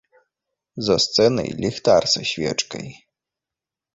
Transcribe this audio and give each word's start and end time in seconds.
За 0.87 0.95
сцэнай 1.05 1.49
ліхтар 1.63 2.03
са 2.15 2.21
свечкай. 2.31 2.87